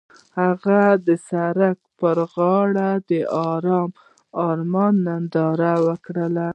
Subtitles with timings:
[0.39, 3.11] هغوی د سړک پر غاړه د
[3.51, 3.89] آرام
[4.49, 6.47] آرمان ننداره وکړه.